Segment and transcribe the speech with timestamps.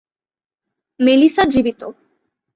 [0.99, 1.81] Melissa জীবিত।